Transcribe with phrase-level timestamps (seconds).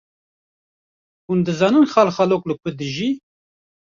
[1.25, 3.09] Hûn dizanin xalxalok li ku dijî?